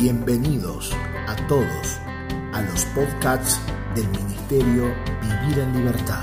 Bienvenidos 0.00 0.92
a 1.28 1.36
todos 1.46 2.00
a 2.54 2.62
los 2.62 2.86
podcasts 2.86 3.60
del 3.94 4.08
Ministerio 4.08 4.84
Vivir 5.20 5.58
en 5.58 5.76
Libertad. 5.76 6.22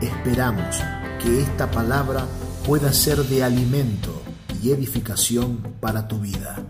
Esperamos 0.00 0.82
que 1.22 1.42
esta 1.42 1.70
palabra 1.70 2.24
pueda 2.66 2.94
ser 2.94 3.18
de 3.18 3.44
alimento 3.44 4.22
y 4.62 4.70
edificación 4.70 5.58
para 5.80 6.08
tu 6.08 6.18
vida. 6.18 6.64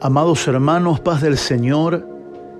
Amados 0.00 0.48
hermanos, 0.48 1.00
paz 1.00 1.20
del 1.20 1.36
Señor 1.36 2.08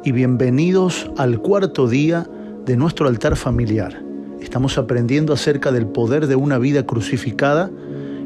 y 0.05 0.13
bienvenidos 0.13 1.11
al 1.17 1.41
cuarto 1.41 1.89
día 1.89 2.27
de 2.67 2.77
nuestro 2.77 3.09
altar 3.09 3.37
familiar. 3.37 4.02
Estamos 4.43 4.77
aprendiendo 4.77 5.33
acerca 5.33 5.71
del 5.71 5.87
poder 5.87 6.27
de 6.27 6.35
una 6.35 6.59
vida 6.59 6.85
crucificada. 6.85 7.71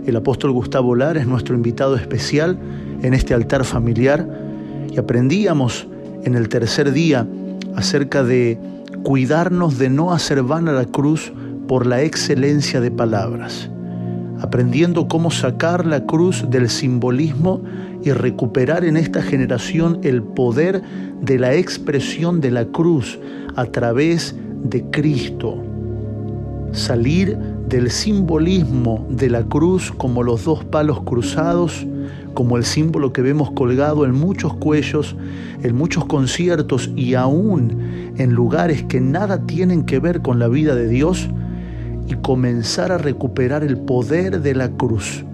El 0.06 0.16
apóstol 0.16 0.50
Gustavo 0.50 0.94
Lar 0.96 1.18
es 1.18 1.26
nuestro 1.26 1.54
invitado 1.54 1.94
especial 1.94 2.58
en 3.02 3.12
este 3.12 3.34
altar 3.34 3.64
familiar 3.64 4.26
y 4.90 4.98
aprendíamos 4.98 5.86
en 6.24 6.34
el 6.34 6.48
tercer 6.48 6.92
día 6.92 7.28
acerca 7.76 8.24
de 8.24 8.58
cuidarnos 9.02 9.78
de 9.78 9.90
no 9.90 10.12
hacer 10.12 10.42
vana 10.42 10.72
la 10.72 10.86
cruz 10.86 11.32
por 11.68 11.86
la 11.86 12.02
excelencia 12.02 12.80
de 12.80 12.90
palabras, 12.90 13.70
aprendiendo 14.40 15.08
cómo 15.08 15.30
sacar 15.30 15.84
la 15.86 16.06
cruz 16.06 16.46
del 16.48 16.70
simbolismo 16.70 17.62
y 18.02 18.10
recuperar 18.12 18.84
en 18.84 18.96
esta 18.96 19.20
generación 19.20 20.00
el 20.02 20.22
poder 20.22 20.82
de 21.20 21.38
la 21.38 21.54
expresión 21.54 22.40
de 22.40 22.50
la 22.50 22.64
cruz 22.64 23.18
a 23.54 23.66
través 23.66 24.34
de 24.64 24.82
Cristo. 24.90 25.62
Salir 26.76 27.38
del 27.70 27.90
simbolismo 27.90 29.06
de 29.08 29.30
la 29.30 29.42
cruz 29.44 29.90
como 29.96 30.22
los 30.22 30.44
dos 30.44 30.62
palos 30.62 31.00
cruzados, 31.00 31.86
como 32.34 32.58
el 32.58 32.64
símbolo 32.64 33.14
que 33.14 33.22
vemos 33.22 33.50
colgado 33.52 34.04
en 34.04 34.12
muchos 34.12 34.54
cuellos, 34.56 35.16
en 35.62 35.74
muchos 35.74 36.04
conciertos 36.04 36.90
y 36.94 37.14
aún 37.14 38.12
en 38.18 38.34
lugares 38.34 38.82
que 38.82 39.00
nada 39.00 39.46
tienen 39.46 39.84
que 39.84 40.00
ver 40.00 40.20
con 40.20 40.38
la 40.38 40.48
vida 40.48 40.74
de 40.74 40.86
Dios, 40.86 41.30
y 42.08 42.14
comenzar 42.16 42.92
a 42.92 42.98
recuperar 42.98 43.64
el 43.64 43.78
poder 43.78 44.42
de 44.42 44.54
la 44.54 44.68
cruz 44.68 45.24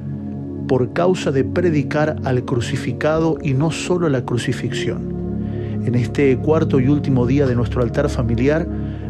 por 0.68 0.92
causa 0.92 1.32
de 1.32 1.42
predicar 1.42 2.18
al 2.22 2.44
crucificado 2.44 3.36
y 3.42 3.52
no 3.52 3.72
solo 3.72 4.08
la 4.08 4.24
crucifixión. 4.24 5.12
En 5.84 5.96
este 5.96 6.38
cuarto 6.38 6.78
y 6.78 6.86
último 6.86 7.26
día 7.26 7.46
de 7.46 7.56
nuestro 7.56 7.82
altar 7.82 8.08
familiar, 8.08 8.64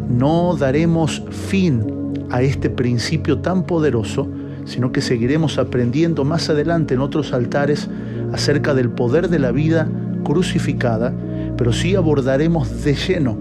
no 0.09 0.57
daremos 0.57 1.23
fin 1.31 2.02
a 2.31 2.43
este 2.43 2.71
principio 2.71 3.39
tan 3.39 3.65
poderoso, 3.65 4.29
sino 4.65 4.93
que 4.93 5.01
seguiremos 5.01 5.59
aprendiendo 5.59 6.25
más 6.25 6.49
adelante 6.49 6.95
en 6.95 7.01
otros 7.01 7.33
altares 7.33 7.89
acerca 8.33 8.75
del 8.75 8.91
poder 8.91 9.29
de 9.29 9.39
la 9.39 9.53
vida 9.53 9.89
crucificada, 10.25 11.13
pero 11.57 11.73
sí 11.73 11.95
abordaremos 11.95 12.85
de 12.85 12.95
lleno 12.95 13.37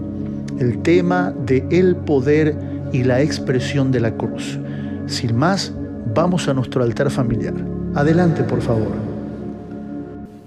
el 0.58 0.82
tema 0.82 1.32
de 1.46 1.66
el 1.70 1.96
poder 1.96 2.56
y 2.92 3.04
la 3.04 3.20
expresión 3.22 3.90
de 3.90 4.00
la 4.00 4.14
cruz. 4.16 4.58
Sin 5.06 5.36
más, 5.36 5.72
vamos 6.14 6.48
a 6.48 6.54
nuestro 6.54 6.82
altar 6.82 7.10
familiar. 7.10 7.54
Adelante, 7.94 8.42
por 8.44 8.60
favor. 8.60 9.11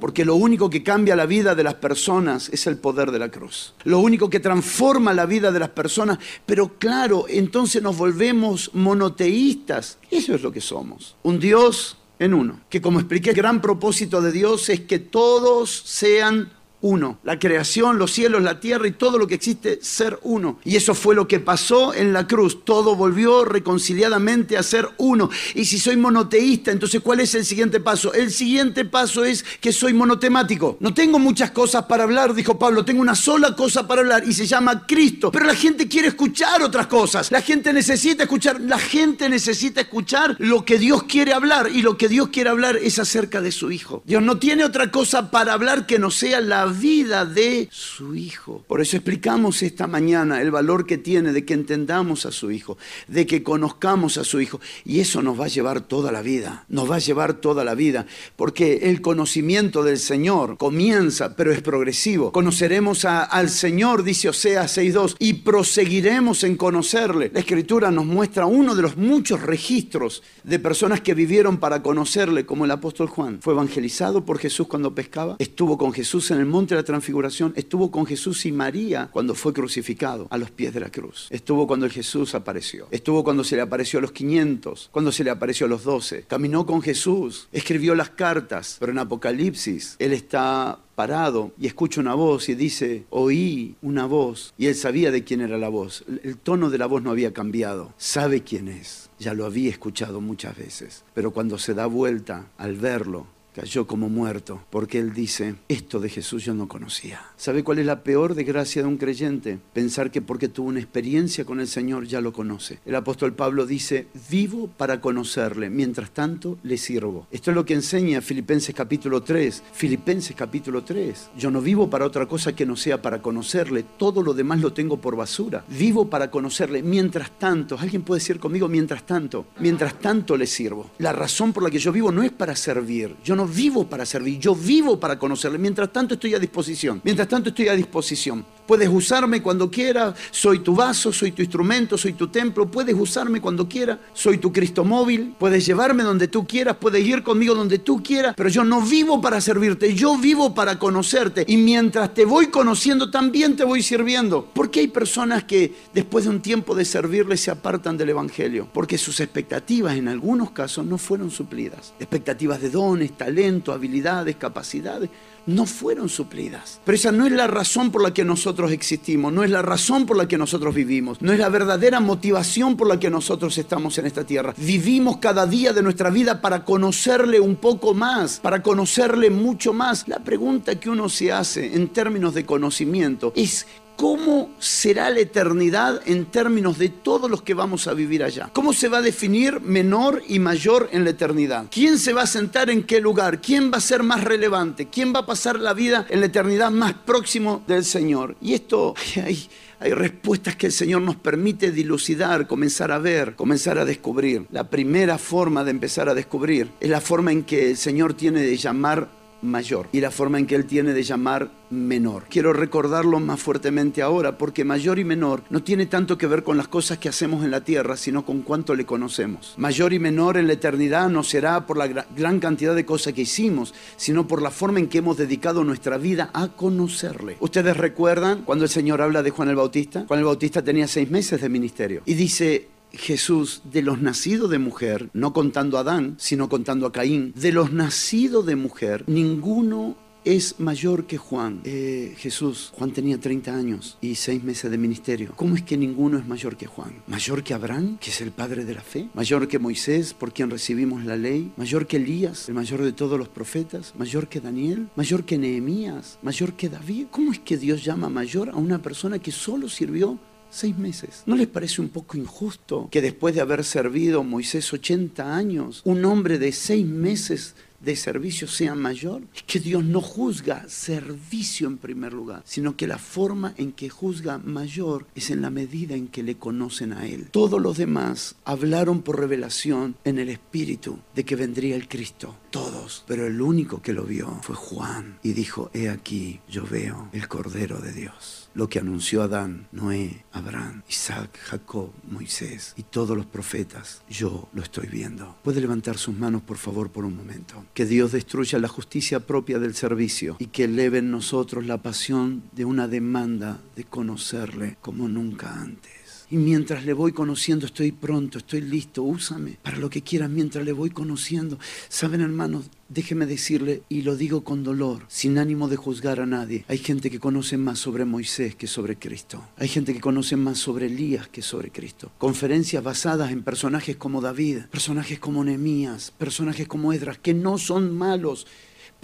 Porque 0.06 0.23
lo 0.23 0.36
único 0.36 0.70
que 0.70 0.84
cambia 0.84 1.16
la 1.16 1.25
vida 1.25 1.56
de 1.56 1.64
las 1.64 1.73
personas 1.73 2.50
es 2.50 2.67
el 2.67 2.78
poder 2.78 3.09
de 3.09 3.17
la 3.17 3.30
cruz. 3.30 3.73
Lo 3.86 3.98
único 3.98 4.30
que 4.30 4.39
transforma 4.39 5.16
la 5.16 5.25
vida 5.25 5.52
de 5.52 5.58
las 5.58 5.70
personas. 5.70 6.20
Pero 6.45 6.78
claro, 6.78 7.25
entonces 7.28 7.81
nos 7.81 7.97
volvemos 7.97 8.70
monoteístas. 8.75 9.97
Eso 10.12 10.36
es 10.36 10.44
lo 10.44 10.52
que 10.52 10.62
somos. 10.62 11.16
Un 11.23 11.39
Dios 11.39 11.97
en 12.20 12.35
uno. 12.35 12.59
Que 12.69 12.84
como 12.84 13.00
expliqué, 13.00 13.31
el 13.31 13.35
gran 13.35 13.63
propósito 13.63 14.22
de 14.22 14.31
Dios 14.31 14.69
es 14.69 14.81
que 14.81 15.00
todos 15.00 15.72
sean 15.72 16.51
uno. 16.81 17.19
La 17.24 17.40
creación, 17.40 17.97
los 17.97 18.12
cielos, 18.12 18.44
la 18.44 18.59
tierra 18.59 18.88
y 18.88 18.91
todo 18.91 19.18
lo 19.18 19.28
que 19.28 19.36
existe, 19.36 19.80
ser 19.81 20.19
uno. 20.24 20.59
Y 20.63 20.75
eso 20.75 20.94
fue 20.94 21.16
lo 21.16 21.28
que 21.28 21.40
pasó 21.40 21.94
en 21.94 22.13
la 22.13 22.28
cruz. 22.28 22.63
Todo 22.63 22.96
volvió 22.96 23.46
reconciliadamente 23.46 24.58
a 24.58 24.63
ser 24.63 24.90
uno. 24.97 25.30
Y 25.53 25.66
si 25.66 25.80
soy 25.80 25.97
monoteísta, 25.97 26.72
entonces 26.72 27.02
¿cuál 27.02 27.19
es 27.19 27.36
el 27.36 27.46
siguiente 27.46 27.80
paso? 27.80 28.13
El 28.13 28.31
siguiente 28.31 28.86
paso 28.86 29.25
es 29.25 29.44
que 29.59 29.72
soy 29.72 29.94
monotemático. 29.94 30.78
No 30.80 30.94
tengo 30.94 31.19
muchas 31.19 31.52
cosas 31.52 31.86
para 31.86 32.03
hablar, 32.03 32.34
dijo 32.34 32.59
Pablo, 32.59 32.86
tengo 32.86 33.02
una 33.02 33.16
sola 33.16 33.56
cosa 33.56 33.88
para 33.88 34.02
hablar 34.02 34.24
y 34.28 34.34
se 34.34 34.46
llama 34.46 34.86
Cristo. 34.86 35.31
Pero 35.31 35.46
la 35.46 35.56
gente 35.56 35.88
quiere 35.88 36.09
escuchar 36.09 36.62
otras 36.62 36.88
cosas. 36.88 37.31
La 37.31 37.42
gente 37.42 37.74
necesita 37.74 38.24
escuchar, 38.24 38.62
la 38.62 38.80
gente 38.80 39.30
necesita 39.30 39.81
escuchar 39.81 40.36
lo 40.40 40.66
que 40.66 40.78
Dios 40.78 41.03
quiere 41.03 41.34
hablar 41.34 41.69
y 41.74 41.81
lo 41.81 41.97
que 41.97 42.07
Dios 42.07 42.30
quiere 42.30 42.50
hablar 42.50 42.78
es 42.78 43.00
acerca 43.00 43.42
de 43.42 43.52
su 43.52 43.72
Hijo. 43.72 44.03
Dios 44.06 44.22
no 44.22 44.38
tiene 44.38 44.63
otra 44.63 44.92
cosa 44.92 45.31
para 45.31 45.53
hablar 45.53 45.86
que 45.86 46.00
no 46.00 46.12
sea 46.12 46.42
la 46.42 46.65
vida 46.66 47.26
de 47.26 47.68
su 47.72 48.16
Hijo. 48.16 48.64
Por 48.68 48.81
eso 48.81 48.98
explicamos 48.98 49.64
esta 49.64 49.88
mañana 49.88 50.42
el 50.42 50.52
valor 50.52 50.86
que 50.86 50.98
tiene 50.98 51.31
de 51.31 51.46
que 51.46 51.53
entendamos 51.53 52.26
a 52.26 52.31
su 52.31 52.52
Hijo, 52.52 52.78
de 53.08 53.26
que 53.26 53.44
conozcamos 53.44 54.18
a 54.18 54.24
su 54.24 54.42
Hijo. 54.42 54.59
Y 54.84 55.00
eso 55.00 55.22
nos 55.22 55.40
va 55.40 55.46
a 55.46 55.50
llevar 55.50 55.81
toda 55.81 56.12
la 56.12 56.22
vida, 56.22 56.66
nos 56.70 56.90
va 56.90 56.96
a 56.96 57.00
llevar 57.00 57.36
toda 57.36 57.64
la 57.64 57.75
vida, 57.75 58.06
porque 58.36 58.90
el 58.90 59.02
conocimiento 59.02 59.84
del 59.84 59.98
Señor 59.98 60.58
comienza, 60.58 61.36
pero 61.36 61.52
es 61.52 61.62
progresivo. 61.62 62.31
Conoceremos 62.31 63.06
al 63.06 63.50
Señor, 63.50 64.04
dice 64.04 64.30
Oseas 64.30 64.78
6.2, 64.78 65.16
y 65.20 65.34
proseguiremos 65.34 66.44
en 66.44 66.58
conocerle. 66.58 67.31
La 67.34 67.40
Escritura 67.40 67.92
nos 67.92 68.06
muestra 68.06 68.46
uno 68.46 68.75
de 68.75 68.81
los 68.81 68.98
muchos 68.98 69.42
registros 69.42 70.24
de 70.44 70.59
personas 70.59 71.02
que 71.02 71.14
vivieron 71.14 71.58
para 71.58 71.81
conocerle, 71.81 72.46
como 72.46 72.66
el 72.66 72.72
apóstol 72.72 73.08
Juan. 73.08 73.40
Fue 73.42 73.54
evangelizado 73.54 74.25
por 74.25 74.40
Jesús 74.40 74.68
cuando 74.68 74.94
pescaba, 74.94 75.36
estuvo 75.40 75.78
con 75.78 75.94
Jesús 75.94 76.31
en 76.31 76.40
el 76.40 76.46
monte 76.56 76.74
la 76.74 76.84
transfiguración, 76.84 77.52
estuvo 77.58 77.92
con 77.92 78.06
Jesús 78.06 78.46
y 78.46 78.52
María 78.54 79.10
cuando 79.12 79.36
fue 79.36 79.52
crucificado 79.52 80.28
a 80.30 80.38
los 80.38 80.52
pies 80.52 80.74
de 80.74 80.80
la 80.80 80.90
cruz. 80.90 81.28
Estuvo 81.30 81.68
cuando 81.68 81.90
Jesús 81.90 82.34
apareció. 82.34 82.88
Estuvo 82.92 83.26
cuando 83.26 83.44
se 83.44 83.58
le 83.58 83.62
apareció 83.62 84.00
a 84.00 84.02
los 84.02 84.14
500, 84.14 84.88
cuando 84.94 85.12
se 85.12 85.26
le 85.26 85.32
apareció 85.32 85.66
a 85.66 85.70
los 85.70 85.84
12. 85.84 86.24
Caminó 86.30 86.66
con 86.66 86.82
Jesús, 86.82 87.50
escribió 87.52 87.94
las 87.94 88.10
cartas, 88.12 88.78
pero 88.80 88.94
en 88.94 89.00
Apocalipsis 89.00 89.98
él 90.00 90.14
está 90.14 90.80
parado 90.96 91.52
y 91.60 91.68
escucha 91.68 92.00
una 92.00 92.16
voz 92.16 92.48
y 92.48 92.56
dice, 92.56 93.04
oí 93.10 93.76
una 93.82 94.06
voz. 94.06 94.54
Y 94.58 94.68
él 94.68 94.76
sabía 94.76 95.12
de 95.12 95.26
quién 95.26 95.42
era 95.42 95.58
la 95.58 95.68
voz. 95.68 96.06
El 96.24 96.38
tono 96.38 96.70
de 96.70 96.78
la 96.78 96.86
voz 96.86 97.04
no 97.04 97.12
había 97.12 97.34
cambiado. 97.34 97.94
Sabe 97.98 98.44
quién 98.44 98.70
es. 98.70 99.10
Ya 99.20 99.34
lo 99.34 99.46
había 99.46 99.70
escuchado 99.70 100.22
muchas 100.22 100.58
veces. 100.58 101.04
Pero 101.14 101.32
cuando 101.32 101.58
se 101.58 101.74
da 101.74 101.86
vuelta 101.86 102.48
al 102.58 102.76
verlo, 102.76 103.28
cayó 103.56 103.88
como 103.88 104.10
muerto, 104.10 104.62
porque 104.70 105.00
él 105.00 105.14
dice, 105.14 105.56
esto 105.70 106.02
de 106.02 106.10
Jesús 106.10 106.44
yo 106.44 106.54
no 106.54 106.68
conocía. 106.68 107.22
¿Sabe 107.38 107.64
cuál 107.64 107.80
es 107.80 107.86
la 107.86 108.04
peor 108.04 108.36
desgracia 108.36 108.82
de 108.82 108.88
un 108.90 108.98
creyente? 108.98 109.60
Pensar 109.74 110.12
que 110.12 110.22
porque 110.22 110.50
tuvo 110.50 110.68
una 110.68 110.82
experiencia 110.82 111.46
con 111.46 111.62
el 111.62 111.68
Señor 111.68 112.06
ya 112.06 112.20
lo 112.20 112.34
conoce. 112.34 112.80
El 112.86 112.96
apóstol 112.96 113.34
Pablo 113.34 113.66
dice, 113.66 114.08
vivo 114.30 114.68
para 114.68 115.00
conocerle, 115.00 115.70
mientras 115.70 116.12
tanto 116.12 116.58
le 116.64 116.78
sirvo. 116.78 117.28
Esto 117.32 117.52
es 117.52 117.56
lo 117.56 117.66
que 117.66 117.76
enseña 117.76 118.22
Filipenses 118.22 118.76
capítulo 118.76 119.24
3. 119.24 119.64
Filipenses 119.72 120.36
capítulo 120.36 120.84
3. 120.84 121.30
Yo 121.38 121.50
no 121.50 121.62
vivo 121.62 121.90
para 121.90 122.06
otra 122.06 122.28
cosa 122.28 122.54
que 122.54 122.66
no 122.66 122.76
sea 122.76 123.02
para 123.02 123.22
conocerle, 123.22 123.86
todo 123.98 124.22
lo 124.22 124.34
demás 124.34 124.60
lo 124.60 124.74
tengo 124.74 124.98
por 124.98 125.16
basura. 125.16 125.64
Vivo 125.70 126.10
para 126.10 126.30
conocerle, 126.30 126.84
mientras 126.84 127.40
tanto, 127.40 127.78
alguien 127.80 128.02
puede 128.02 128.20
decir 128.20 128.38
conmigo, 128.38 128.68
mientras 128.68 129.06
tanto, 129.06 129.46
mientras 129.60 129.98
tanto 130.00 130.36
le 130.36 130.46
sirvo. 130.46 130.92
La 130.98 131.14
razón 131.14 131.54
por 131.54 131.64
la 131.64 131.70
que 131.70 131.80
yo 131.80 131.94
vivo 131.94 132.12
no 132.12 132.22
es 132.22 132.32
para 132.32 132.56
servir, 132.56 133.16
yo 133.24 133.36
no 133.36 133.44
vivo 133.45 133.88
para 133.88 134.06
servir, 134.06 134.39
yo 134.39 134.56
vivo 134.56 135.00
para 135.00 135.17
conocerle. 135.17 135.57
Mientras 135.57 135.91
tanto 135.91 136.16
estoy 136.16 136.33
a 136.33 136.39
disposición. 136.39 137.01
Mientras 137.03 137.28
tanto 137.28 137.50
estoy 137.50 137.67
a 137.67 137.75
disposición. 137.75 138.45
Puedes 138.66 138.90
usarme 138.90 139.42
cuando 139.42 139.70
quieras, 139.70 140.16
soy 140.31 140.60
tu 140.60 140.75
vaso, 140.75 141.13
soy 141.13 141.31
tu 141.31 141.42
instrumento, 141.42 141.98
soy 141.98 142.13
tu 142.13 142.28
templo, 142.28 142.69
puedes 142.69 142.95
usarme 142.95 143.39
cuando 143.39 143.68
quieras, 143.69 144.00
soy 144.13 144.38
tu 144.38 144.51
Cristo 144.51 144.84
móvil, 144.84 145.36
puedes 145.38 145.66
llevarme 145.66 146.04
donde 146.04 146.28
tú 146.28 146.48
quieras, 146.48 146.78
puedes 146.80 147.06
ir 147.06 147.24
conmigo 147.24 147.54
donde 147.54 147.80
tú 147.80 148.01
quieras, 148.01 148.34
pero 148.36 148.50
yo 148.50 148.63
no 148.63 148.81
vivo 148.81 149.22
para 149.22 149.39
servirte, 149.42 149.94
yo 149.94 150.18
vivo 150.18 150.54
para 150.54 150.80
conocerte. 150.80 151.45
Y 151.48 151.57
mientras 151.57 152.13
te 152.13 152.25
voy 152.25 152.48
conociendo 152.48 153.12
también 153.12 153.56
te 153.56 153.63
voy 153.63 153.84
sirviendo. 153.84 154.48
Porque 154.54 154.80
hay 154.81 154.88
personas 154.88 155.44
que 155.44 155.74
después 155.94 156.25
de 156.25 156.31
un 156.31 156.42
tiempo 156.42 156.75
de 156.75 156.86
servirle 156.86 157.38
se 157.38 157.51
apartan 157.51 157.98
del 157.98 158.10
Evangelio? 158.10 158.68
Porque 158.74 158.98
sus 158.98 159.19
expectativas 159.19 159.95
en 159.95 160.07
algunos 160.07 160.51
casos 160.51 160.86
no 160.86 160.98
fueron 160.98 161.31
suplidas. 161.31 161.94
Expectativas 162.00 162.62
de 162.62 162.69
dones, 162.69 163.16
talento, 163.18 163.72
habilidades, 163.72 164.36
capacidades 164.36 165.10
no 165.45 165.65
fueron 165.65 166.09
suplidas. 166.09 166.80
Pero 166.83 166.95
esa 166.95 167.12
no 167.12 167.25
es 167.25 167.31
la 167.31 167.47
razón 167.47 167.92
por 167.92 168.01
la 168.01 168.13
que 168.13 168.24
nosotros 168.24 168.71
existimos, 168.71 169.31
no 169.31 169.44
es 169.44 169.51
la 169.51 169.62
razón 169.62 170.06
por 170.06 170.18
la 170.18 170.27
que 170.27 170.38
nosotros 170.38 170.74
vivimos, 170.74 171.21
no 171.21 171.31
es 171.31 171.39
la 171.39 171.50
verdadera 171.50 172.00
motivación 172.00 172.77
por 172.77 172.88
la 172.88 173.00
que 173.00 173.09
nosotros 173.09 173.57
estamos 173.57 173.97
en 173.97 174.06
esta 174.06 174.24
tierra. 174.24 174.53
Vivimos 174.57 175.18
cada 175.18 175.45
día 175.45 175.74
de 175.74 175.83
nuestra 175.83 176.09
vida 176.09 176.42
para 176.42 176.63
conocerle 176.65 177.39
un 177.39 177.56
poco 177.56 177.94
más, 177.94 178.39
para 178.39 178.62
conocerle 178.62 179.30
mucho 179.30 179.74
más. 179.74 180.07
La 180.07 180.19
pregunta 180.19 180.80
que 180.80 180.89
uno 180.89 181.09
se 181.09 181.31
hace 181.31 181.75
en 181.75 181.89
términos 181.89 182.33
de 182.33 182.45
conocimiento 182.45 183.33
es 183.36 183.65
cómo 183.95 184.51
será 184.59 185.09
la 185.09 185.19
eternidad 185.19 186.01
en 186.06 186.25
términos 186.25 186.77
de 186.77 186.89
todos 186.89 187.30
los 187.30 187.42
que 187.42 187.53
vamos 187.53 187.88
a 187.88 187.94
vivir 187.94 188.24
allá. 188.24 188.50
¿Cómo 188.53 188.74
se 188.74 188.88
va 188.88 188.97
a 188.97 189.01
definir 189.01 189.62
menor 189.62 190.21
y 190.27 190.39
mayor 190.39 190.89
en 190.92 191.03
la 191.03 191.12
eternidad? 191.12 191.65
¿Quién 191.71 191.97
se 191.97 192.13
va 192.13 192.24
a 192.24 192.27
sentar 192.27 192.69
en 192.69 192.83
qué 192.83 193.00
lugar? 193.00 193.42
¿Quién 193.42 193.71
va 193.71 193.77
a 193.77 193.81
ser 193.81 194.03
más 194.03 194.24
relevante? 194.24 194.88
¿Quién 194.88 195.13
va 195.13 195.19
a 195.19 195.25
pasar 195.25 195.59
la 195.59 195.74
vida 195.74 196.06
en 196.09 196.19
la 196.19 196.27
eternidad 196.27 196.71
más 196.71 196.94
próximo 196.94 197.63
del 197.68 197.86
Señor? 197.86 198.36
Y 198.42 198.53
esto 198.53 198.95
hay, 199.24 199.47
respuestas 199.94 200.56
que 200.56 200.68
el 200.68 200.71
Señor 200.71 201.01
nos 201.01 201.15
permite 201.15 201.71
dilucidar, 201.71 202.48
comenzar 202.48 202.91
a 202.91 202.98
ver, 202.98 203.36
comenzar 203.36 203.77
a 203.77 203.86
descubrir. 203.86 204.48
La 204.51 204.69
primera 204.69 205.18
forma 205.18 205.63
de 205.63 205.71
empezar 205.71 206.09
a 206.09 206.15
descubrir 206.15 206.71
es 206.80 206.89
la 206.89 207.01
forma 207.01 207.31
en 207.31 207.44
que 207.44 207.69
el 207.69 207.77
Señor 207.77 208.15
tiene 208.15 208.41
de 208.41 208.57
llamar 208.57 209.09
mayor 209.45 209.88
y 209.92 210.01
la 210.01 210.12
forma 210.12 210.39
en 210.39 210.47
que 210.47 210.56
él 210.56 210.65
tiene 210.65 210.94
de 210.94 211.03
llamar 211.03 211.51
menor. 211.69 212.24
Quiero 212.30 212.53
recordarlo 212.53 213.19
más 213.19 213.39
fuertemente 213.39 214.01
ahora 214.01 214.38
porque 214.38 214.63
mayor 214.63 215.00
y 215.00 215.03
menor 215.03 215.44
no 215.50 215.63
tiene 215.63 215.86
tanto 215.86 216.18
que 216.18 216.27
ver 216.27 216.44
con 216.44 216.57
las 216.57 216.68
cosas 216.68 216.97
que 216.97 217.09
hacemos 217.09 217.44
en 217.44 217.51
la 217.51 217.62
tierra, 217.62 217.97
sino 217.97 218.25
con 218.25 218.42
cuánto 218.42 218.75
le 218.75 218.86
conocemos. 218.86 219.56
Mayor 219.57 219.94
y 219.94 220.00
menor 220.00 220.38
en 220.38 220.47
la 220.47 220.53
eternidad 220.53 221.09
no 221.09 221.24
será 221.24 221.65
por 221.65 221.77
la 221.77 221.88
gran 221.88 222.39
cantidad 222.39 222.75
de 222.75 222.86
cosas 222.86 223.13
que 223.13 223.21
hicimos, 223.21 223.74
sino 223.97 224.27
por 224.27 224.42
la 224.42 224.51
forma 224.51 224.80
en 224.80 224.88
que 224.88 225.00
hemos 225.00 225.18
dedicado 225.18 225.63
nuestra 225.63 225.98
vida 225.98 226.30
a 226.33 226.50
conocerle. 226.50 227.38
Ustedes 227.39 227.77
recuerdan 227.77 228.44
cuando 228.44 228.65
el 228.65 228.69
Señor 228.69 229.01
habla 229.01 229.24
de 229.24 229.31
Juan 229.31 229.50
el 229.50 229.56
Bautista? 229.56 230.06
Juan 230.07 230.19
el 230.19 230.25
Bautista 230.25 230.63
tenía 230.63 230.88
seis 230.88 231.09
meses 231.09 231.41
de 231.41 231.50
ministerio 231.50 232.01
y 232.06 232.13
dice, 232.13 232.75
Jesús 232.97 233.62
de 233.71 233.81
los 233.81 234.01
nacidos 234.01 234.50
de 234.50 234.59
mujer, 234.59 235.09
no 235.13 235.33
contando 235.33 235.77
a 235.77 235.81
Adán, 235.81 236.15
sino 236.18 236.50
contando 236.50 236.86
a 236.86 236.92
Caín, 236.92 237.33
de 237.36 237.51
los 237.51 237.71
nacidos 237.71 238.45
de 238.45 238.56
mujer, 238.56 239.03
ninguno 239.07 239.95
es 240.25 240.59
mayor 240.59 241.06
que 241.06 241.18
Juan. 241.18 241.62
Eh, 241.63 242.15
Jesús, 242.18 242.71
Juan 242.75 242.92
tenía 242.92 243.19
30 243.19 243.56
años 243.56 243.97
y 244.01 244.15
6 244.15 244.44
meses 244.44 244.71
de 244.71 244.77
ministerio. 244.77 245.33
¿Cómo 245.36 245.56
es 245.56 245.62
que 245.62 245.77
ninguno 245.77 246.18
es 246.18 246.27
mayor 246.27 246.57
que 246.57 246.65
Juan? 246.65 247.03
¿Mayor 247.07 247.44
que 247.44 247.53
Abraham, 247.53 248.00
que 248.00 248.09
es 248.09 248.21
el 248.21 248.31
padre 248.31 248.65
de 248.65 248.74
la 248.74 248.81
fe? 248.81 249.07
¿Mayor 249.13 249.48
que 249.48 249.59
Moisés, 249.59 250.15
por 250.15 250.33
quien 250.33 250.50
recibimos 250.50 251.06
la 251.06 251.15
ley? 251.15 251.53
¿Mayor 251.57 251.86
que 251.86 251.98
Elías, 251.98 252.50
el 252.50 252.56
mayor 252.56 252.81
de 252.81 252.91
todos 252.91 253.19
los 253.19 253.30
profetas? 253.30 253.94
¿Mayor 253.98 254.27
que 254.27 254.41
Daniel? 254.41 254.89
¿Mayor 254.95 255.25
que 255.25 255.38
Nehemías? 255.38 256.18
¿Mayor 256.24 256.53
que 256.53 256.69
David? 256.69 257.07
¿Cómo 257.12 257.31
es 257.31 257.39
que 257.39 257.57
Dios 257.57 257.83
llama 257.83 258.09
mayor 258.09 258.50
a 258.50 258.56
una 258.56 258.81
persona 258.81 259.19
que 259.19 259.31
solo 259.31 259.69
sirvió 259.69 260.18
seis 260.56 260.78
meses. 260.78 261.24
¿No 261.25 261.36
les 261.36 261.48
parece 261.48 261.81
un 261.81 261.90
poco 261.90 262.18
injusto 262.18 262.88
que 262.92 263.02
después 263.02 263.36
de 263.36 263.42
haber 263.42 263.63
servido 263.63 264.24
Moisés 264.24 264.72
80 264.72 265.36
años, 265.36 265.81
un 265.86 266.06
hombre 266.06 266.40
de 266.40 266.52
seis 266.52 266.86
meses 266.86 267.56
de 267.81 267.96
servicio 267.96 268.48
sea 268.48 268.74
mayor? 268.74 269.22
Es 269.36 269.44
que 269.44 269.60
Dios 269.60 269.84
no 269.84 270.02
juzga 270.02 270.68
servicio 270.68 271.68
en 271.68 271.78
primer 271.78 272.13
lugar, 272.13 272.42
sino 272.46 272.75
que 272.75 272.88
la 272.88 272.98
forma 272.98 273.54
en 273.57 273.74
que 273.74 273.90
juzga 273.90 274.38
mayor 274.38 275.06
es 275.13 275.30
en 275.30 275.42
la 275.42 275.50
medida 275.50 275.96
en 275.96 276.07
que 276.07 276.24
le 276.24 276.36
conocen 276.36 276.94
a 276.94 277.06
Él. 277.06 277.28
Todos 277.31 277.62
los 277.62 277.78
demás 277.78 278.36
hablaron 278.46 279.01
por 279.01 279.19
revelación 279.19 279.96
en 280.04 280.19
el 280.19 280.30
Espíritu 280.30 281.00
de 281.13 281.25
que 281.25 281.36
vendría 281.36 281.75
el 281.75 281.88
Cristo. 281.88 282.36
Todos. 282.50 283.04
Pero 283.08 283.28
el 283.28 283.42
único 283.42 283.81
que 283.81 283.94
lo 283.94 284.04
vio 284.04 284.40
fue 284.42 284.56
Juan 284.56 285.19
y 285.22 285.34
dijo, 285.34 285.69
he 285.74 285.90
aquí, 285.90 286.40
yo 286.50 286.66
veo 286.66 287.10
el 287.12 287.28
Cordero 287.28 287.80
de 287.80 287.92
Dios 287.92 288.44
lo 288.56 288.69
que 288.69 288.80
anunció 288.80 289.22
Adán, 289.22 289.68
Noé, 289.72 290.25
Abraham, 290.31 290.81
Isaac, 290.90 291.38
Jacob, 291.44 291.92
Moisés 292.10 292.74
y 292.78 292.84
todos 292.84 293.16
los 293.16 293.25
profetas. 293.25 294.02
Yo 294.10 294.50
lo 294.54 294.63
estoy 294.63 294.88
viendo. 294.88 295.36
Puede 295.44 295.62
levantar 295.62 295.98
sus 295.98 296.18
manos, 296.18 296.42
por 296.42 296.57
favor, 296.57 296.90
por 296.90 297.06
un 297.06 297.16
momento. 297.16 297.66
Que 297.74 297.86
Dios 297.86 298.13
destruya 298.13 298.57
la 298.57 298.68
justicia 298.68 299.19
propia 299.19 299.60
del 299.60 299.75
servicio 299.75 300.38
y 300.40 300.48
que 300.48 300.63
eleve 300.63 301.00
en 301.00 301.12
nosotros 301.12 301.66
la 301.66 301.81
pasión 301.81 302.44
de 302.54 302.66
una 302.66 302.88
demanda 302.88 303.60
de 303.75 303.84
conocerle 303.84 304.78
como 304.81 305.08
nunca 305.08 305.54
antes. 305.62 305.94
Y 306.36 306.38
mientras 306.38 306.84
le 306.84 306.92
voy 306.92 307.14
conociendo, 307.14 307.66
estoy 307.66 307.94
pronto, 307.94 308.40
estoy 308.40 308.60
listo, 308.60 309.04
úsame 309.04 309.58
para 309.64 309.78
lo 309.78 309.90
que 309.90 310.02
quieras 310.02 310.30
mientras 310.30 310.66
le 310.66 310.74
voy 310.74 310.90
conociendo. 310.90 311.58
Saben, 311.88 312.20
hermanos, 312.20 312.70
déjeme 312.90 313.26
decirle, 313.26 313.84
y 313.88 314.02
lo 314.02 314.18
digo 314.18 314.44
con 314.44 314.62
dolor, 314.62 315.04
sin 315.08 315.38
ánimo 315.38 315.70
de 315.70 315.78
juzgar 315.78 316.20
a 316.20 316.26
nadie, 316.26 316.66
hay 316.68 316.78
gente 316.78 317.10
que 317.10 317.22
conoce 317.22 317.58
más 317.58 317.80
sobre 317.80 318.04
Moisés 318.04 318.54
que 318.54 318.68
sobre 318.68 318.98
Cristo. 318.98 319.48
Hay 319.56 319.70
gente 319.70 319.94
que 319.94 320.02
conoce 320.02 320.36
más 320.36 320.58
sobre 320.58 320.88
Elías 320.88 321.30
que 321.30 321.42
sobre 321.42 321.72
Cristo. 321.72 322.12
Conferencias 322.18 322.84
basadas 322.84 323.32
en 323.32 323.42
personajes 323.42 323.96
como 323.96 324.20
David, 324.20 324.64
personajes 324.70 325.20
como 325.20 325.42
Nehemías, 325.42 326.12
personajes 326.12 326.68
como 326.68 326.92
Edras, 326.92 327.18
que 327.18 327.34
no 327.34 327.58
son 327.58 327.96
malos 327.96 328.46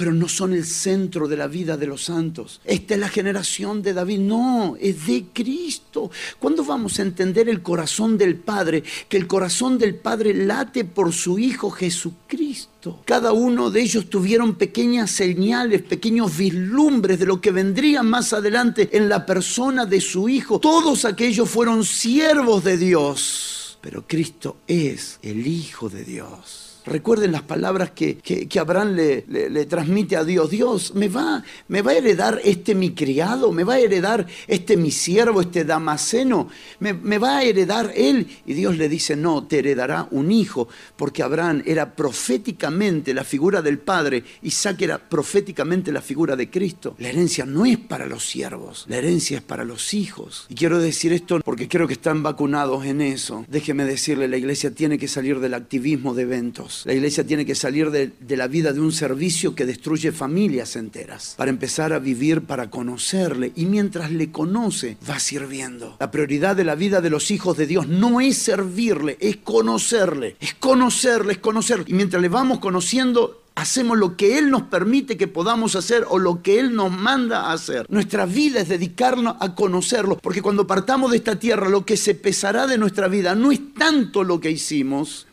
pero 0.02 0.14
no 0.14 0.28
son 0.28 0.54
el 0.54 0.66
centro 0.66 1.28
de 1.28 1.38
la 1.38 1.46
vida 1.46 1.78
de 1.78 1.86
los 1.86 2.06
santos. 2.06 2.60
Esta 2.66 2.96
es 2.96 3.00
la 3.00 3.08
generación 3.08 3.84
de 3.84 3.94
David. 3.94 4.18
No, 4.18 4.76
es 4.82 5.06
de 5.06 5.26
Cristo. 5.32 6.10
¿Cuándo 6.40 6.66
vamos 6.66 6.98
a 6.98 7.04
entender 7.04 7.48
el 7.48 7.62
corazón 7.62 8.18
del 8.18 8.36
Padre? 8.38 8.82
Que 9.08 9.18
el 9.18 9.28
corazón 9.28 9.78
del 9.78 9.94
Padre 9.94 10.34
late 10.34 10.86
por 10.86 11.14
su 11.14 11.38
Hijo 11.38 11.70
Jesucristo. 11.70 13.04
Cada 13.06 13.32
uno 13.32 13.70
de 13.70 13.84
ellos 13.84 14.10
tuvieron 14.10 14.56
pequeñas 14.56 15.12
señales, 15.12 15.84
pequeños 15.84 16.36
vislumbres 16.36 17.20
de 17.20 17.28
lo 17.28 17.40
que 17.40 17.52
vendría 17.52 18.02
más 18.02 18.34
adelante 18.34 18.90
en 18.94 19.08
la 19.08 19.24
persona 19.24 19.86
de 19.86 20.02
su 20.02 20.28
Hijo. 20.28 20.60
Todos 20.60 21.06
aquellos 21.06 21.48
fueron 21.48 21.86
siervos 21.86 22.64
de 22.64 22.78
Dios. 22.80 23.78
Pero 23.82 24.04
Cristo 24.08 24.58
es 24.66 25.20
el 25.22 25.46
Hijo 25.46 25.90
de 25.90 26.04
Dios. 26.04 26.71
Recuerden 26.86 27.32
las 27.32 27.44
palabras 27.44 27.92
que, 27.92 28.18
que, 28.18 28.60
Abraham 28.60 28.96
le, 28.96 29.26
le, 29.28 29.66
transmite 29.66 30.16
a 30.18 30.24
Dios. 30.24 30.50
Dios, 30.50 30.96
¿me 30.96 31.10
va, 31.10 31.44
¿me 31.68 31.84
va 31.84 31.92
a 31.92 31.96
heredar 31.96 32.42
este 32.44 32.74
mi 32.74 32.92
criado? 32.92 33.52
¿Me 33.52 33.64
va 33.64 33.76
a 33.76 33.80
heredar 33.80 34.26
este 34.48 34.78
mi 34.78 34.90
siervo, 34.90 35.42
este 35.42 35.64
damaseno? 35.64 36.50
¿Me, 36.80 36.94
¿Me, 36.94 37.20
va 37.20 37.38
a 37.38 37.44
heredar 37.44 37.92
él? 37.96 38.28
Y 38.48 38.54
Dios 38.54 38.78
le 38.78 38.90
dice, 38.90 39.16
no, 39.16 39.44
te 39.44 39.60
heredará 39.60 40.08
un 40.10 40.32
hijo, 40.32 40.70
porque 40.96 41.22
Abraham 41.22 41.62
era 41.68 41.94
proféticamente 41.96 43.14
la 43.14 43.24
figura 43.24 43.62
del 43.62 43.78
Padre, 43.78 44.24
Isaac 44.42 44.82
era 44.82 44.98
proféticamente 44.98 45.92
la 45.92 46.02
figura 46.02 46.36
de 46.36 46.50
Cristo. 46.50 46.96
La 46.98 47.10
herencia 47.10 47.46
no 47.46 47.64
es 47.66 47.78
para 47.78 48.08
los 48.08 48.28
siervos, 48.28 48.86
la 48.88 48.98
herencia 48.98 49.38
es 49.38 49.44
para 49.44 49.64
los 49.64 49.94
hijos. 49.94 50.48
Y 50.50 50.56
quiero 50.56 50.80
decir 50.80 51.14
esto 51.14 51.42
porque 51.46 51.68
creo 51.68 51.86
que 51.86 51.94
están 51.94 52.24
vacunados 52.24 52.86
en 52.86 53.02
eso. 53.02 53.46
Déjeme 53.48 53.86
decirle, 53.86 54.28
la 54.28 54.38
iglesia 54.38 54.72
tiene 54.72 54.98
que 54.98 55.08
salir 55.08 55.40
del 55.40 55.54
activismo 55.54 56.16
de 56.16 56.24
eventos 56.24 56.72
la 56.86 56.94
iglesia 56.94 57.26
tiene 57.26 57.46
que 57.46 57.56
salir 57.56 57.92
de, 57.92 58.12
de, 58.20 58.38
la 58.38 58.48
vida 58.48 58.74
de 58.74 58.82
un 58.82 58.92
servicio 58.92 59.56
que 59.56 59.66
destruye 59.66 60.12
familias 60.12 60.76
enteras 60.76 61.36
para 61.38 61.52
empezar 61.52 61.94
a 61.94 62.00
vivir 62.00 62.42
para 62.42 62.70
conocerle. 62.70 63.52
Y 63.56 63.66
mientras 63.66 64.12
le 64.12 64.32
conoce, 64.32 64.98
va 65.10 65.20
sirviendo. 65.20 65.98
La 66.00 66.12
prioridad 66.12 66.56
de 66.56 66.64
la 66.64 66.76
vida 66.76 67.02
de 67.02 67.10
los 67.10 67.32
hijos 67.32 67.58
de 67.58 67.68
Dios 67.68 67.88
no 67.88 68.22
es 68.22 68.38
servirle, 68.38 69.18
es 69.20 69.38
conocerle. 69.38 70.36
Es 70.40 70.54
conocerle, 70.56 71.34
es 71.34 71.40
conocerle. 71.40 71.86
Y 71.88 71.94
mientras 71.94 72.22
le 72.22 72.30
vamos 72.30 72.60
conociendo, 72.60 73.42
hacemos 73.56 73.98
lo 73.98 74.16
que 74.18 74.38
Él 74.38 74.50
nos 74.50 74.64
permite 74.64 75.18
que 75.18 75.28
podamos 75.28 75.76
hacer 75.76 76.06
o 76.10 76.20
lo 76.20 76.42
que 76.42 76.60
Él 76.60 76.76
nos 76.76 76.92
manda 76.92 77.42
a 77.42 77.54
hacer. 77.54 77.86
Nuestra 77.90 78.26
vida 78.26 78.62
es 78.62 78.70
dedicarnos 78.70 79.36
a 79.40 79.56
conocerlo, 79.56 80.18
porque 80.18 80.42
cuando 80.42 80.68
partamos 80.68 81.12
de 81.12 81.18
esta 81.18 81.38
tierra, 81.38 81.70
lo 81.70 81.86
que 81.86 81.98
se 81.98 82.16
pesará 82.16 82.68
de 82.68 82.78
nuestra 82.78 83.08
vida 83.08 83.36
no 83.36 83.52
es 83.52 83.74
tanto 83.78 84.24
lo 84.24 84.40
que 84.40 84.52
hicimos, 84.52 85.28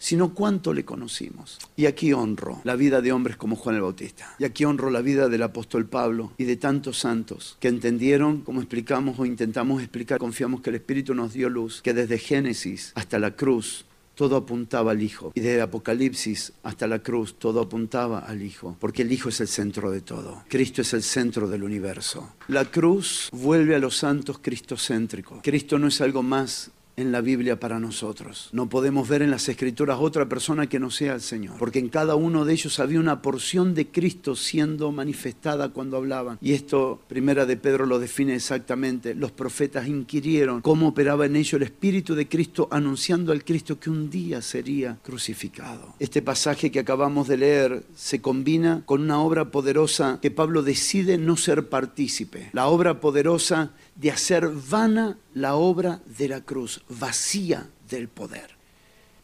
sino 0.00 0.34
cuánto 0.34 0.72
le 0.72 0.84
conocimos. 0.84 1.58
Y 1.76 1.86
aquí 1.86 2.12
honro 2.12 2.60
la 2.64 2.74
vida 2.74 3.00
de 3.02 3.12
hombres 3.12 3.36
como 3.36 3.54
Juan 3.54 3.76
el 3.76 3.82
Bautista. 3.82 4.34
Y 4.38 4.44
aquí 4.44 4.64
honro 4.64 4.90
la 4.90 5.02
vida 5.02 5.28
del 5.28 5.42
apóstol 5.42 5.86
Pablo 5.86 6.32
y 6.38 6.44
de 6.44 6.56
tantos 6.56 6.98
santos 6.98 7.56
que 7.60 7.68
entendieron, 7.68 8.40
como 8.40 8.60
explicamos 8.60 9.18
o 9.18 9.26
intentamos 9.26 9.80
explicar, 9.80 10.18
confiamos 10.18 10.62
que 10.62 10.70
el 10.70 10.76
Espíritu 10.76 11.14
nos 11.14 11.34
dio 11.34 11.48
luz, 11.48 11.82
que 11.82 11.94
desde 11.94 12.18
Génesis 12.18 12.92
hasta 12.96 13.18
la 13.18 13.36
cruz 13.36 13.84
todo 14.14 14.36
apuntaba 14.36 14.90
al 14.90 15.02
Hijo. 15.02 15.32
Y 15.34 15.40
desde 15.40 15.62
Apocalipsis 15.62 16.52
hasta 16.62 16.86
la 16.86 16.98
cruz, 16.98 17.36
todo 17.38 17.60
apuntaba 17.60 18.18
al 18.18 18.42
Hijo. 18.42 18.76
Porque 18.78 19.00
el 19.00 19.12
Hijo 19.12 19.30
es 19.30 19.40
el 19.40 19.48
centro 19.48 19.90
de 19.90 20.02
todo. 20.02 20.44
Cristo 20.48 20.82
es 20.82 20.92
el 20.92 21.02
centro 21.02 21.48
del 21.48 21.62
universo. 21.62 22.34
La 22.48 22.66
cruz 22.66 23.30
vuelve 23.32 23.76
a 23.76 23.78
los 23.78 23.96
santos 23.96 24.38
cristocéntricos. 24.38 25.40
Cristo 25.42 25.78
no 25.78 25.88
es 25.88 26.02
algo 26.02 26.22
más 26.22 26.70
en 27.00 27.12
la 27.12 27.20
Biblia 27.20 27.58
para 27.58 27.80
nosotros. 27.80 28.48
No 28.52 28.68
podemos 28.68 29.08
ver 29.08 29.22
en 29.22 29.30
las 29.30 29.48
escrituras 29.48 29.98
otra 30.00 30.28
persona 30.28 30.68
que 30.68 30.78
no 30.78 30.90
sea 30.90 31.14
el 31.14 31.20
Señor, 31.20 31.56
porque 31.58 31.78
en 31.78 31.88
cada 31.88 32.14
uno 32.14 32.44
de 32.44 32.52
ellos 32.52 32.78
había 32.80 33.00
una 33.00 33.22
porción 33.22 33.74
de 33.74 33.88
Cristo 33.88 34.36
siendo 34.36 34.92
manifestada 34.92 35.70
cuando 35.70 35.96
hablaban. 35.96 36.38
Y 36.40 36.52
esto, 36.52 37.00
primera 37.08 37.46
de 37.46 37.56
Pedro 37.56 37.86
lo 37.86 37.98
define 37.98 38.34
exactamente. 38.34 39.14
Los 39.14 39.32
profetas 39.32 39.88
inquirieron 39.88 40.60
cómo 40.60 40.88
operaba 40.88 41.26
en 41.26 41.36
ellos 41.36 41.54
el 41.54 41.62
Espíritu 41.62 42.14
de 42.14 42.28
Cristo 42.28 42.68
anunciando 42.70 43.32
al 43.32 43.44
Cristo 43.44 43.78
que 43.78 43.90
un 43.90 44.10
día 44.10 44.42
sería 44.42 44.98
crucificado. 45.02 45.94
Este 45.98 46.22
pasaje 46.22 46.70
que 46.70 46.80
acabamos 46.80 47.28
de 47.28 47.36
leer 47.36 47.84
se 47.94 48.20
combina 48.20 48.82
con 48.86 49.02
una 49.02 49.20
obra 49.20 49.50
poderosa 49.50 50.18
que 50.20 50.30
Pablo 50.30 50.62
decide 50.62 51.18
no 51.18 51.36
ser 51.36 51.68
partícipe. 51.68 52.50
La 52.52 52.68
obra 52.68 53.00
poderosa 53.00 53.72
de 53.94 54.10
hacer 54.10 54.48
vana 54.48 55.18
la 55.34 55.54
obra 55.54 56.00
de 56.18 56.28
la 56.28 56.40
cruz, 56.40 56.82
vacía 56.88 57.68
del 57.88 58.08
poder. 58.08 58.56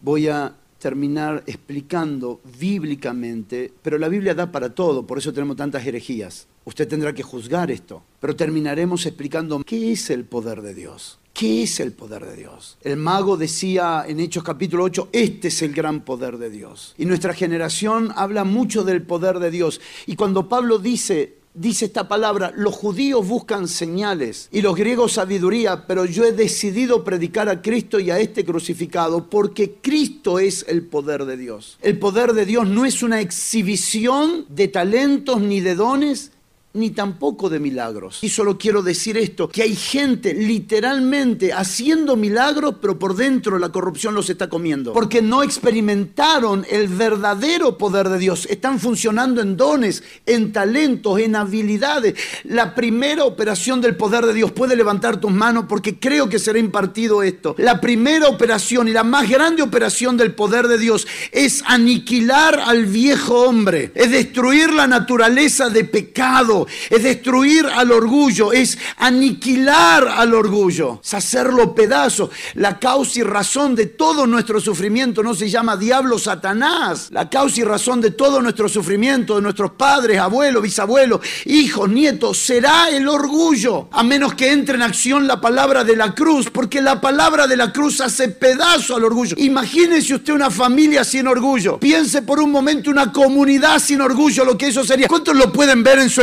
Voy 0.00 0.28
a 0.28 0.54
terminar 0.78 1.42
explicando 1.46 2.40
bíblicamente, 2.58 3.72
pero 3.82 3.98
la 3.98 4.08
Biblia 4.08 4.34
da 4.34 4.52
para 4.52 4.74
todo, 4.74 5.06
por 5.06 5.18
eso 5.18 5.32
tenemos 5.32 5.56
tantas 5.56 5.86
herejías. 5.86 6.46
Usted 6.64 6.86
tendrá 6.86 7.12
que 7.14 7.22
juzgar 7.22 7.70
esto, 7.70 8.02
pero 8.20 8.36
terminaremos 8.36 9.06
explicando 9.06 9.62
qué 9.64 9.92
es 9.92 10.10
el 10.10 10.24
poder 10.24 10.62
de 10.62 10.74
Dios. 10.74 11.18
¿Qué 11.32 11.64
es 11.64 11.80
el 11.80 11.92
poder 11.92 12.24
de 12.24 12.34
Dios? 12.34 12.78
El 12.80 12.96
mago 12.96 13.36
decía 13.36 14.06
en 14.08 14.20
Hechos 14.20 14.42
capítulo 14.42 14.84
8, 14.84 15.10
este 15.12 15.48
es 15.48 15.60
el 15.60 15.74
gran 15.74 16.00
poder 16.00 16.38
de 16.38 16.48
Dios. 16.48 16.94
Y 16.96 17.04
nuestra 17.04 17.34
generación 17.34 18.10
habla 18.16 18.44
mucho 18.44 18.84
del 18.84 19.02
poder 19.02 19.38
de 19.38 19.50
Dios. 19.50 19.80
Y 20.06 20.16
cuando 20.16 20.48
Pablo 20.48 20.78
dice, 20.78 21.34
dice 21.56 21.86
esta 21.86 22.06
palabra, 22.06 22.52
los 22.54 22.74
judíos 22.74 23.26
buscan 23.26 23.66
señales 23.66 24.48
y 24.52 24.60
los 24.60 24.76
griegos 24.76 25.12
sabiduría, 25.12 25.86
pero 25.86 26.04
yo 26.04 26.24
he 26.24 26.32
decidido 26.32 27.02
predicar 27.02 27.48
a 27.48 27.62
Cristo 27.62 27.98
y 27.98 28.10
a 28.10 28.20
este 28.20 28.44
crucificado 28.44 29.28
porque 29.28 29.76
Cristo 29.80 30.38
es 30.38 30.64
el 30.68 30.82
poder 30.82 31.24
de 31.24 31.36
Dios. 31.36 31.78
El 31.82 31.98
poder 31.98 32.34
de 32.34 32.46
Dios 32.46 32.68
no 32.68 32.84
es 32.84 33.02
una 33.02 33.20
exhibición 33.20 34.44
de 34.48 34.68
talentos 34.68 35.40
ni 35.40 35.60
de 35.60 35.74
dones, 35.74 36.32
ni 36.76 36.90
tampoco 36.90 37.48
de 37.48 37.58
milagros. 37.58 38.18
Y 38.22 38.28
solo 38.28 38.58
quiero 38.58 38.82
decir 38.82 39.16
esto, 39.16 39.48
que 39.48 39.62
hay 39.62 39.74
gente 39.74 40.34
literalmente 40.34 41.52
haciendo 41.52 42.16
milagros, 42.16 42.76
pero 42.80 42.98
por 42.98 43.16
dentro 43.16 43.58
la 43.58 43.70
corrupción 43.70 44.14
los 44.14 44.30
está 44.30 44.48
comiendo. 44.48 44.92
Porque 44.92 45.22
no 45.22 45.42
experimentaron 45.42 46.66
el 46.70 46.88
verdadero 46.88 47.78
poder 47.78 48.08
de 48.08 48.18
Dios. 48.18 48.46
Están 48.50 48.78
funcionando 48.78 49.40
en 49.40 49.56
dones, 49.56 50.02
en 50.26 50.52
talentos, 50.52 51.18
en 51.18 51.36
habilidades. 51.36 52.14
La 52.44 52.74
primera 52.74 53.24
operación 53.24 53.80
del 53.80 53.96
poder 53.96 54.26
de 54.26 54.34
Dios, 54.34 54.52
puede 54.52 54.76
levantar 54.76 55.20
tus 55.20 55.32
manos 55.32 55.66
porque 55.68 55.98
creo 55.98 56.28
que 56.28 56.38
será 56.38 56.58
impartido 56.58 57.22
esto. 57.22 57.54
La 57.58 57.80
primera 57.80 58.28
operación 58.28 58.88
y 58.88 58.92
la 58.92 59.04
más 59.04 59.28
grande 59.28 59.62
operación 59.62 60.16
del 60.16 60.34
poder 60.34 60.68
de 60.68 60.78
Dios 60.78 61.06
es 61.32 61.62
aniquilar 61.66 62.60
al 62.60 62.86
viejo 62.86 63.42
hombre, 63.42 63.92
es 63.94 64.10
destruir 64.10 64.72
la 64.72 64.86
naturaleza 64.86 65.68
de 65.68 65.84
pecado, 65.84 66.65
es 66.90 67.02
destruir 67.02 67.66
al 67.66 67.92
orgullo, 67.92 68.52
es 68.52 68.78
aniquilar 68.98 70.08
al 70.08 70.34
orgullo, 70.34 71.00
es 71.02 71.14
hacerlo 71.14 71.74
pedazo. 71.74 72.30
La 72.54 72.78
causa 72.78 73.20
y 73.20 73.22
razón 73.22 73.74
de 73.74 73.86
todo 73.86 74.26
nuestro 74.26 74.60
sufrimiento 74.60 75.22
no 75.22 75.34
se 75.34 75.48
llama 75.48 75.76
diablo 75.76 76.18
Satanás. 76.18 77.08
La 77.10 77.28
causa 77.28 77.60
y 77.60 77.64
razón 77.64 78.00
de 78.00 78.10
todo 78.10 78.40
nuestro 78.40 78.68
sufrimiento, 78.68 79.36
de 79.36 79.42
nuestros 79.42 79.72
padres, 79.72 80.18
abuelos, 80.18 80.62
bisabuelos, 80.62 81.20
hijos, 81.46 81.88
nietos, 81.88 82.38
será 82.38 82.88
el 82.90 83.08
orgullo. 83.08 83.88
A 83.92 84.02
menos 84.02 84.34
que 84.34 84.52
entre 84.52 84.76
en 84.76 84.82
acción 84.82 85.26
la 85.26 85.40
palabra 85.40 85.84
de 85.84 85.96
la 85.96 86.14
cruz, 86.14 86.50
porque 86.50 86.80
la 86.80 87.00
palabra 87.00 87.46
de 87.46 87.56
la 87.56 87.72
cruz 87.72 88.00
hace 88.00 88.28
pedazo 88.28 88.96
al 88.96 89.04
orgullo. 89.04 89.36
Imagínese 89.38 90.14
usted 90.14 90.32
una 90.32 90.50
familia 90.50 91.04
sin 91.04 91.26
orgullo. 91.26 91.78
Piense 91.78 92.22
por 92.22 92.40
un 92.40 92.50
momento 92.50 92.90
una 92.90 93.12
comunidad 93.12 93.78
sin 93.78 94.00
orgullo, 94.00 94.44
lo 94.44 94.56
que 94.56 94.68
eso 94.68 94.84
sería. 94.84 95.08
¿Cuántos 95.08 95.36
lo 95.36 95.52
pueden 95.52 95.82
ver 95.82 95.98
en 95.98 96.10
su 96.10 96.22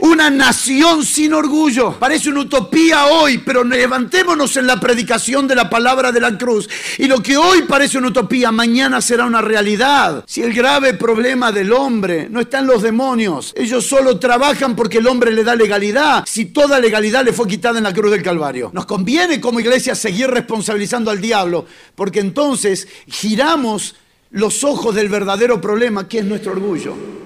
Una 0.00 0.30
nación 0.30 1.04
sin 1.04 1.34
orgullo. 1.34 1.92
Parece 1.98 2.30
una 2.30 2.40
utopía 2.40 3.06
hoy, 3.06 3.38
pero 3.38 3.64
levantémonos 3.64 4.56
en 4.56 4.66
la 4.66 4.80
predicación 4.80 5.46
de 5.46 5.54
la 5.54 5.68
palabra 5.68 6.12
de 6.12 6.20
la 6.20 6.36
cruz. 6.38 6.68
Y 6.98 7.06
lo 7.06 7.22
que 7.22 7.36
hoy 7.36 7.62
parece 7.62 7.98
una 7.98 8.08
utopía, 8.08 8.52
mañana 8.52 9.00
será 9.00 9.24
una 9.24 9.42
realidad. 9.42 10.24
Si 10.26 10.42
el 10.42 10.52
grave 10.52 10.94
problema 10.94 11.52
del 11.52 11.72
hombre 11.72 12.28
no 12.30 12.40
está 12.40 12.60
en 12.60 12.66
los 12.66 12.82
demonios, 12.82 13.52
ellos 13.56 13.86
solo 13.86 14.18
trabajan 14.18 14.76
porque 14.76 14.98
el 14.98 15.06
hombre 15.06 15.32
le 15.32 15.44
da 15.44 15.54
legalidad. 15.54 16.24
Si 16.26 16.46
toda 16.46 16.78
legalidad 16.78 17.24
le 17.24 17.32
fue 17.32 17.46
quitada 17.46 17.78
en 17.78 17.84
la 17.84 17.92
cruz 17.92 18.10
del 18.10 18.22
Calvario. 18.22 18.70
Nos 18.72 18.86
conviene 18.86 19.40
como 19.40 19.60
iglesia 19.60 19.94
seguir 19.94 20.28
responsabilizando 20.28 21.10
al 21.10 21.20
diablo, 21.20 21.66
porque 21.94 22.20
entonces 22.20 22.88
giramos 23.06 23.94
los 24.30 24.64
ojos 24.64 24.94
del 24.94 25.08
verdadero 25.08 25.60
problema, 25.60 26.08
que 26.08 26.18
es 26.18 26.24
nuestro 26.24 26.52
orgullo. 26.52 27.25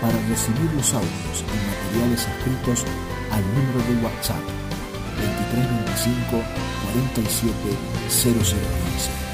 para 0.00 0.16
recibir 0.28 0.70
los 0.74 0.92
audios 0.94 1.36
y 1.40 1.58
materiales 1.66 2.26
escritos 2.26 2.84
al 3.30 3.42
número 3.54 3.80
de 3.88 4.04
WhatsApp 4.04 4.44
2325 5.16 6.42
47 6.92 7.54
0015. 8.08 9.25